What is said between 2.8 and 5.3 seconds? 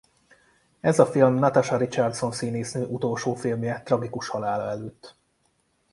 utolsó filmje tragikus halála előtt.